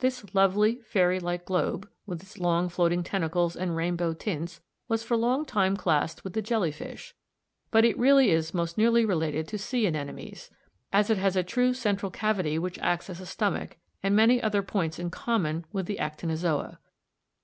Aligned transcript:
This 0.00 0.34
lovely 0.34 0.80
fairy 0.82 1.20
like 1.20 1.44
globe, 1.44 1.88
with 2.06 2.20
its 2.20 2.38
long 2.38 2.68
floating 2.68 3.04
tentacles 3.04 3.54
and 3.54 3.76
rainbow 3.76 4.12
tints, 4.12 4.60
was 4.88 5.04
for 5.04 5.14
a 5.14 5.16
long 5.16 5.44
time 5.44 5.76
classed 5.76 6.24
with 6.24 6.32
the 6.32 6.42
jelly 6.42 6.72
fish; 6.72 7.14
but 7.70 7.84
it 7.84 7.96
really 7.96 8.30
is 8.32 8.52
most 8.52 8.76
nearly 8.76 9.04
related 9.04 9.46
to 9.46 9.56
sea 9.56 9.86
anemones, 9.86 10.50
as 10.92 11.08
it 11.08 11.18
has 11.18 11.36
a 11.36 11.44
true 11.44 11.72
central 11.72 12.10
cavity 12.10 12.58
which 12.58 12.80
acts 12.80 13.08
as 13.08 13.20
a 13.20 13.26
stomach, 13.26 13.76
and 14.02 14.16
many 14.16 14.42
other 14.42 14.60
points 14.60 14.98
in 14.98 15.08
common 15.08 15.64
with 15.70 15.86
the 15.86 15.98
Actinozoa. 16.00 16.78